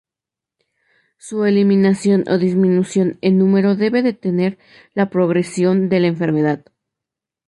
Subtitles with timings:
[1.19, 4.57] Su eliminación o disminución en número debe detener
[4.95, 6.65] la progresión de la enfermedad.